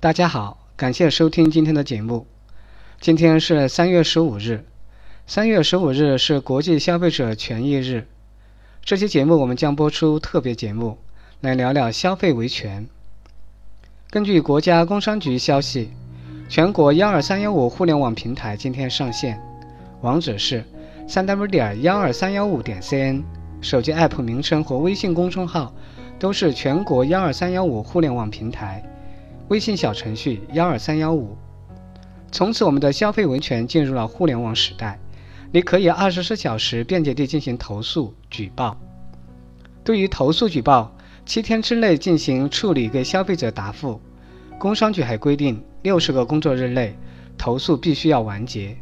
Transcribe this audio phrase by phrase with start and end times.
[0.00, 2.24] 大家好，感谢收听今天的节目。
[3.00, 4.64] 今天是三月十五日，
[5.26, 8.06] 三月十五日是国际消费者权益日。
[8.84, 10.98] 这期节目我们将播出特别节目，
[11.40, 12.86] 来聊聊消费维权。
[14.08, 15.90] 根据国家工商局消息，
[16.48, 19.42] 全国幺二三幺五互联网平台今天上线，
[20.02, 20.64] 网址是
[21.08, 23.24] 三 w 点幺二三幺五点 cn，
[23.60, 25.74] 手机 app 名称和微信公众号
[26.20, 28.80] 都是全国幺二三幺五互联网平台。
[29.48, 31.36] 微信小程序幺二三幺五，
[32.30, 34.98] 从此我们的消费维权进入了互联网时代。
[35.50, 38.76] 你可以二十四小时便捷地进行投诉举报。
[39.82, 43.98] 对于投诉举报，七天之内进行处理，给消费者答复。
[44.58, 46.94] 工商局还规定，六十个工作日内
[47.38, 48.76] 投诉必须要完结。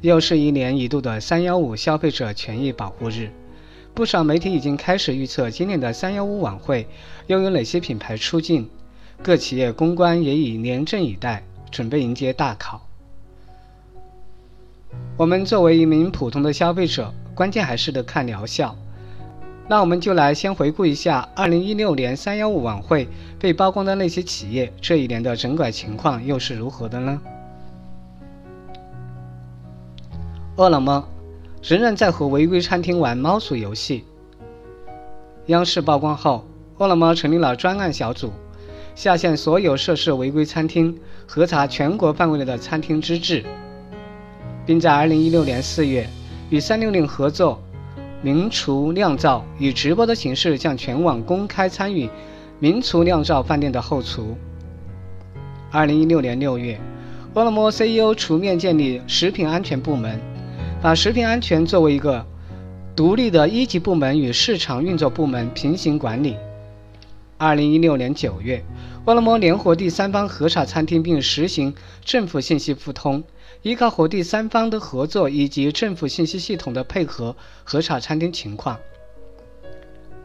[0.00, 3.32] 又是一年一度的三幺五消费者权益保护日。
[3.98, 6.86] 不少媒体已经开始预测今年的三幺五晚会
[7.26, 8.70] 又有哪些品牌出镜，
[9.24, 12.80] 各企业公关也已严阵以待，准备迎接大考。
[15.16, 18.76] 我们作为一名普通的消费者，关键还是得看疗效。
[19.66, 23.08] 那我们就来先回顾一下二零一六年三幺五晚会
[23.40, 27.20] 被曝光的那些企业，这一年的整改情况又是如何的呢？
[30.54, 31.04] 饿了么。
[31.62, 34.04] 仍然在和违规餐厅玩猫鼠游戏。
[35.46, 36.44] 央视曝光后，
[36.78, 38.32] 饿了么成立了专案小组，
[38.94, 43.44] 下线所有涉事违规餐厅，核查全国范围内的餐厅资质，
[44.64, 46.08] 并在2016年4月
[46.50, 47.60] 与360合作，
[48.22, 52.08] 名厨酿造以直播的形式向全网公开参与
[52.58, 54.36] 名厨酿造饭店的后厨。
[55.72, 56.78] 2016年6月，
[57.34, 60.20] 饿了么 CEO 出面建立食品安全部门。
[60.80, 62.24] 把食品安全作为一个
[62.94, 66.36] 独立的一级部门与市场运作部门平行管理。
[67.36, 68.64] 二零一六年九月，
[69.04, 73.24] 饿了么联合第三方核查餐厅，并实行政府信息互通，
[73.62, 77.34] 依靠和第三方的合作以及政府信息系统的配合
[77.64, 78.78] 核查餐厅情况。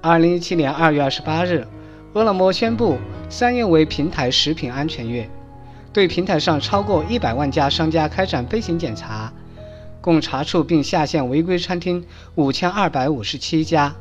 [0.00, 1.66] 二零一七年二月二十八日，
[2.14, 2.96] 饿了么宣布
[3.28, 5.28] 三月为平台食品安全月，
[5.92, 9.30] 对平台上超过一百万家商家开展飞行检查。
[10.08, 13.94] 共查处并下线违规餐厅五千二百五十七家，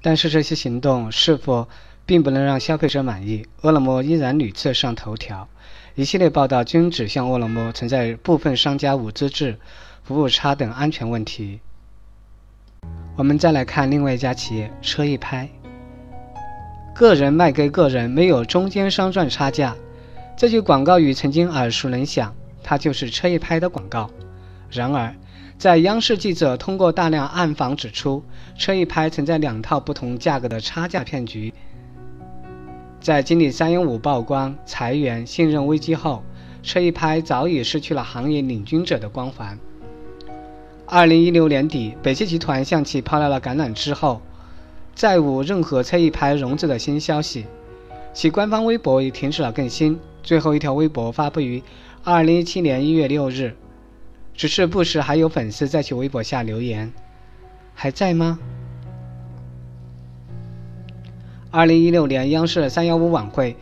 [0.00, 1.68] 但是这些行动是否
[2.06, 3.46] 并不能让消费者满意？
[3.60, 5.46] 饿了么依然屡次上头条，
[5.94, 9.58] 一系列报道均指向饿了么存在部分商家无资质、
[10.02, 11.60] 服务差等安全问题。
[13.16, 15.50] 我们再来看另外一家企业车一拍，
[16.94, 19.76] 个人卖给个人，没有中间商赚差价，
[20.34, 22.34] 这句广告语曾经耳熟能详。
[22.64, 24.10] 它就是车一拍的广告。
[24.70, 25.14] 然而，
[25.56, 28.24] 在央视记者通过大量暗访指出，
[28.58, 31.54] 车一拍存在两套不同价格的差价骗局。
[33.00, 36.24] 在经历三幺五曝光、裁员、信任危机后，
[36.62, 39.56] 车一拍早已失去了行业领军者的光环。
[40.86, 44.20] 二零一六年底，北汽集团向其抛来了橄榄枝后，
[44.94, 47.46] 再无任何车一拍融资的新消息，
[48.12, 50.00] 其官方微博也停止了更新。
[50.22, 51.62] 最后一条微博发布于。
[52.06, 53.54] 二零一七年一月六日，
[54.34, 56.92] 只是不时还有粉丝在其微博下留言
[57.74, 58.38] ：“还在吗？”
[61.50, 63.56] 二零一六年央视三幺五晚会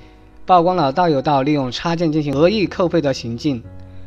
[0.44, 3.62] 曝光了道有道利用插件进行恶意扣费的行径，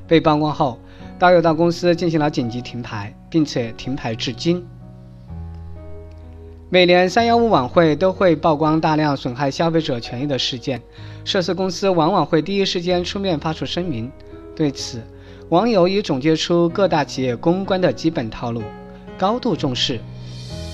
[0.06, 0.78] 被曝光后，
[1.18, 4.62] 道有道公司进行了紧急停牌，并且停牌至今。
[6.76, 10.82] 每年三幺五晚会都会曝光大量损害消费者权益的事件，
[11.24, 14.12] 涉事公司往往会第一时间出面发出声明。
[14.58, 15.02] 对此，
[15.48, 18.62] 网友已总结出各大企业公关的基本套路：
[19.18, 20.02] 高度重视、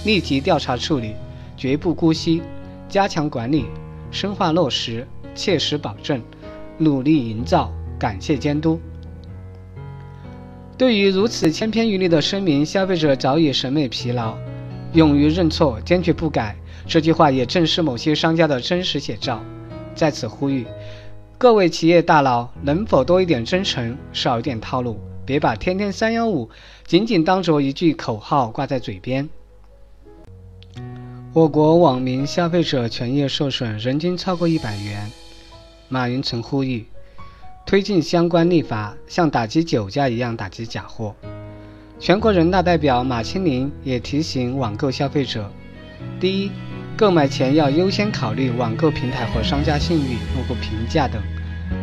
[0.03, 1.13] 立即调查处理、
[1.55, 2.41] 绝不姑息、
[2.89, 3.65] 加强管理、
[4.09, 6.19] 深化落实、切实保证、
[6.79, 8.79] 努力营造、感谢监督。
[10.79, 14.35] 对于如此千篇一律的声明，消费者早已审美疲劳。
[14.93, 16.55] 勇于认错，坚决不改，
[16.85, 19.41] 这句话也正是某些商家的真实写照。
[19.95, 20.65] 在此呼吁。
[21.37, 24.99] 各位企业大佬，能否多一点真诚，少一点套路？
[25.25, 26.49] 别把“天天三幺五”
[26.85, 29.27] 仅仅当做一句口号挂在嘴边。
[31.33, 35.09] 我国网民消费者权益受损人均超过一百元。
[35.87, 36.85] 马云曾呼吁
[37.65, 41.15] 推进相关立法，像打击酒驾一样打击假货。
[42.01, 45.47] 全国人大代表马清林也提醒网购消费者：
[46.19, 46.51] 第一。
[46.97, 51.21] 购买前要优先考虑网购平台和商家信誉、用户评价等，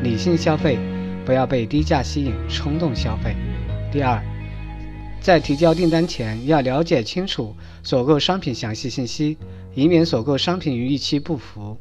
[0.03, 0.77] 理性消费，
[1.25, 3.37] 不要被低价吸引，冲动消费。
[3.93, 4.21] 第二，
[5.21, 7.55] 在提交订单前要了解清楚
[7.85, 9.39] 所购商品详细信息，
[9.75, 11.79] 以免所购商品与预期不符。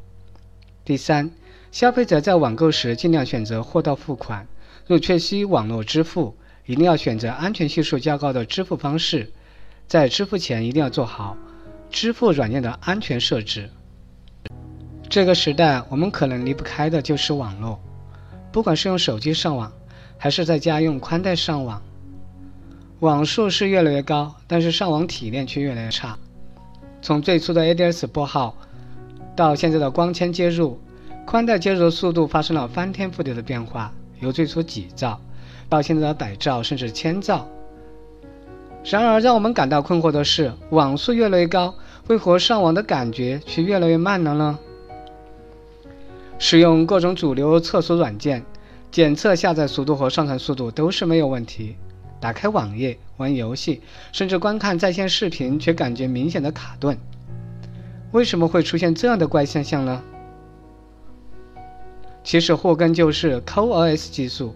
[0.84, 1.30] 第三，
[1.70, 4.46] 消费者在网购时尽量选择货到付款，
[4.86, 6.34] 若确需网络支付，
[6.68, 9.32] 一定要选择安全系数较高的支付方式。
[9.86, 11.34] 在支付前一定要做好
[11.90, 13.70] 支付软件的安全设置。
[15.08, 17.80] 这个时代，我们可能离不开的就是网络，
[18.52, 19.72] 不管是用手机上网，
[20.18, 21.82] 还是在家用宽带上网。
[23.00, 26.18] 网速是越来越高，但是上网体验却越来越差。
[27.00, 28.54] 从最初的 ADS 拨号，
[29.34, 30.78] 到现在的光纤接入，
[31.24, 35.18] 宽带接入的速度发生了翻天覆地的变化，由最初几兆，
[35.68, 37.46] 到现在的百兆甚至千兆。
[38.84, 41.74] 然而，让我们感到困惑的是，网速越来越高，
[42.06, 44.58] 为何上网的感觉却越来越慢了呢？
[46.38, 48.44] 使用各种主流测速软件，
[48.90, 51.76] 检测下载速度和上传速度都是没有问题。
[52.20, 53.82] 打开网页玩游戏，
[54.12, 56.96] 甚至观看在线视频，却感觉明显的卡顿。
[58.12, 60.02] 为什么会出现这样的怪现象呢？
[62.24, 64.54] 其实祸根就是 CoS 技术。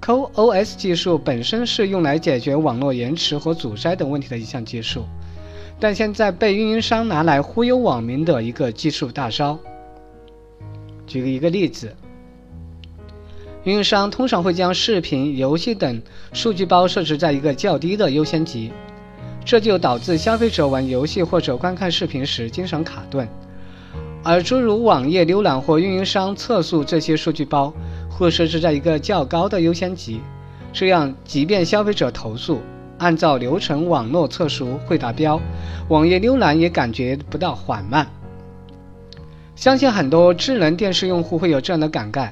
[0.00, 5.04] Co-Os 技术本身是用来解决网络延迟和阻塞等问题的一项技术，
[5.80, 9.58] 但现在被运营商拿来忽悠网民的一个技术大招。
[11.06, 11.94] 举个一个例子。
[13.64, 16.00] 运营商通常会将视频、游戏等
[16.32, 18.70] 数据包设置在一个较低的优先级，
[19.44, 23.26] 这就导致消费者玩游戏或者观看视频时经常卡顿。
[24.22, 27.74] 而诸如网页浏览或运营商测速这些数据包
[28.18, 30.20] 会设置在一个较高的优先级，
[30.72, 32.60] 这样即便消费者投诉
[32.98, 35.40] 按照流程网络测速会达标，
[35.88, 38.06] 网页浏览也感觉不到缓慢。
[39.54, 42.30] 相信很多智能电视用户会有这样的感慨。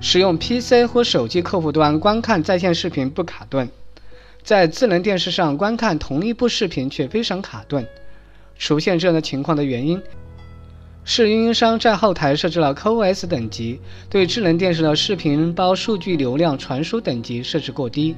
[0.00, 3.68] 使用 PC 或手机客户端观看在线视频不卡顿，
[4.42, 7.86] 在智能电视上观看同一部视频却非常卡顿。
[8.58, 10.00] 出现这样的情况的原因
[11.06, 13.78] 是运营商在后台设置了 QoS 等级，
[14.08, 18.16] 对智能电视的视频包数据流量传输等级设置过低。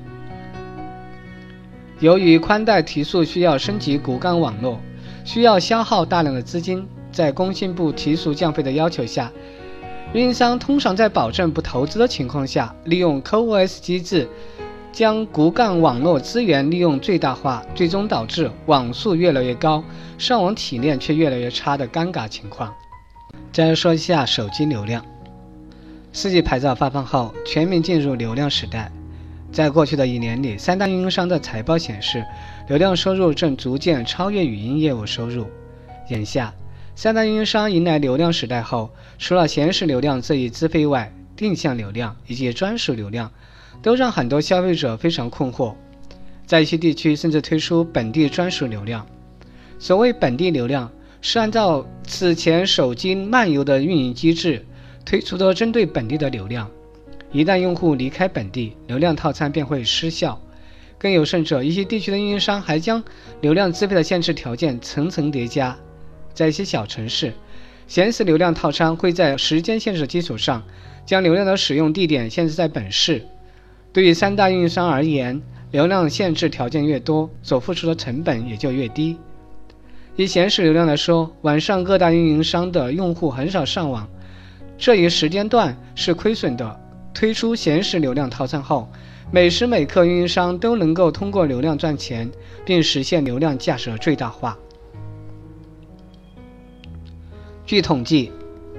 [1.99, 4.79] 由于宽带提速需要升级骨干网络，
[5.25, 9.33] 需要消耗大量的资金，在工信部提速降费的要求下。
[10.13, 14.29] 运营商通常在保证不投资的情况下，利用 QoS 机制，
[14.97, 19.85] 将骨干网络资源利用最大化，最终导致网速越来越高，
[20.17, 22.75] 上网体验却越来越差的尴尬情况。
[23.53, 25.05] 再说一下手机流量。
[26.15, 28.91] 四 G 牌照发放后，全面进入流量时代。
[29.53, 32.25] 在过去的一年里，三大运营商的财报显示，
[32.67, 35.47] 流量收入正逐渐超越语音业务收入。
[36.09, 36.55] 眼下，
[36.95, 38.89] 三大运营商迎来流量时代后，
[39.19, 43.31] 除了闲时流量这一资费外，定向流量以及专属流量，
[43.87, 45.73] 都让很多消费者非常困惑。
[46.45, 49.07] 在一些地区，甚至推出本地专属流量。
[49.79, 50.91] 所谓本地流量，
[51.21, 54.67] 是按照此前手机漫游的运营机制
[55.05, 56.69] 推出的针对本地的流量。
[57.31, 60.37] 一旦用户离开本地，流量套餐便会失效。
[60.99, 63.01] 更有甚者，一些地区的运营商还将
[63.41, 65.79] 流量资费的限制条件层层叠加。
[66.35, 67.33] 在一些小城市，
[67.87, 70.61] 闲时流量套餐会在时间限制的基础上，
[71.05, 73.25] 将流量的使用地点限制在本市。
[73.97, 75.41] 对于三大运营商而言，
[75.71, 79.17] 流量限制条件越多，所付出的成本也就越低。
[80.17, 84.07] 以闲时流量来说，晚上各大运营商的用户很少上网，
[84.77, 86.81] 这一时间段是亏损的。
[87.15, 88.87] 推出闲时流量套餐后，
[89.31, 92.31] 每时每刻运营商都能够通过流量赚钱，
[92.67, 94.59] 并实现流量价值的最大化。
[97.65, 98.31] 据统计，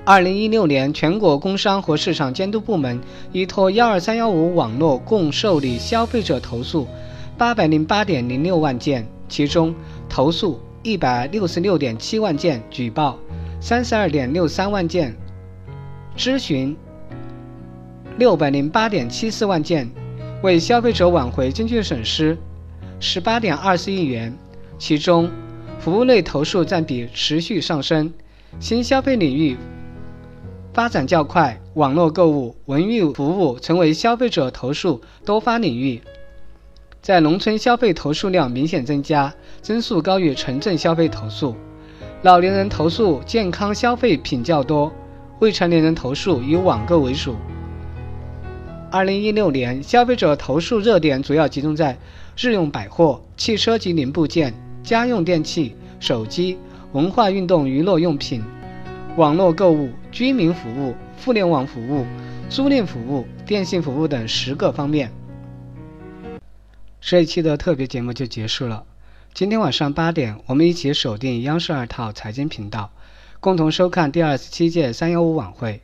[0.08, 2.98] 二零一六年全国工商和市场监督部门
[3.34, 6.88] 依托幺二三幺五网络共受理消费者投诉
[7.38, 9.76] 八百零八点零六万件，其中
[10.08, 13.20] 投诉一百六十六点七万件，举报
[13.60, 15.14] 三十二点六三万件，
[16.16, 16.74] 咨询
[18.18, 19.90] 六百零八点七四万件，
[20.42, 22.38] 为消费者挽回经济损失
[23.02, 24.34] 十八点二四亿元，
[24.80, 25.30] 其中
[25.82, 28.10] 服务类投诉占比持续上升。
[28.62, 29.58] 新消费领域
[30.78, 36.00] 发展较快，网络购物、文娱服务成为消费者投诉多发领域。
[37.02, 41.56] 在农村消费投诉量明显增加，增速高于城镇消费投诉。
[42.22, 44.94] 老年人投诉健康消费品较多，
[45.40, 47.36] 未成年人投诉以网购为主。
[48.92, 51.98] 二零一六年，消费者投诉热点主要集中在
[52.38, 54.54] 日用百货、汽车及零部件、
[54.84, 56.56] 家用电器、手机。
[56.92, 58.44] 文化运动娱乐用品、
[59.16, 62.04] 网络购物、居民服务、互联网服务、
[62.50, 65.12] 租赁服务、电信服务等十个方面。
[67.00, 68.84] 这一期的特别节目就结束了。
[69.36, 72.90] 今天晚上八点，我们一起锁定央视二套财经频道，
[73.40, 75.82] 共同收看第二十七届“三幺五”晚会。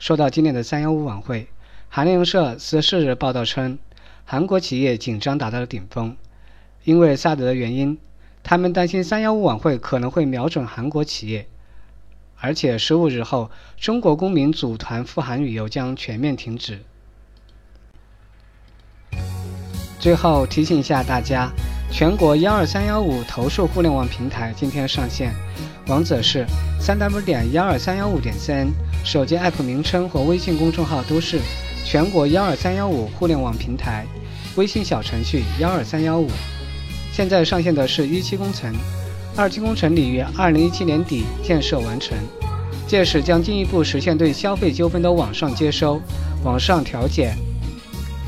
[0.00, 1.46] 说到今年的“三幺五”晚会，
[1.88, 3.78] 韩联社十四日报道称，
[4.24, 6.16] 韩国企业紧张达到了顶峰，
[6.82, 7.96] 因为萨德的原因，
[8.42, 11.46] 他们担心“三幺五”晚会可能会瞄准韩国企业，
[12.42, 13.48] 而且十五日后，
[13.80, 16.80] 中国公民组团赴韩旅游将全面停止。
[20.00, 21.48] 最后提醒一下大家，
[21.88, 25.32] 全国幺二三幺五投诉互联网平台今天上线，
[25.86, 26.44] 网址是
[26.80, 28.72] 三 w 点幺二三幺五点 cn，
[29.04, 31.38] 手机 app 名称和微信公众号都是
[31.84, 34.04] 全国幺二三幺五互联网平台，
[34.56, 36.28] 微信小程序幺二三幺五。
[37.12, 38.74] 现在上线的是一期工程，
[39.34, 42.16] 二期工程拟于二零一七年底建设完成，
[42.86, 46.00] 届时将进一步实现对消费纠纷的网上接收、
[46.44, 47.32] 网上调解。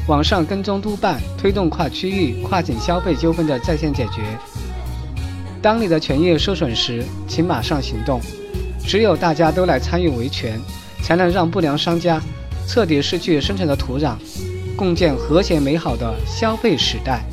[0.09, 4.23] 网上跟踪督办，推动跨区域、跨境消费纠纷的在线解决。
[5.61, 8.21] 当你的权益受损时，请马上行动。
[8.87, 10.61] 只有大家都来参与维权，
[11.03, 12.21] 才能让不良商家
[12.67, 14.15] 彻底失去生存的土壤，
[14.77, 17.25] 共建和谐美好的消费时代。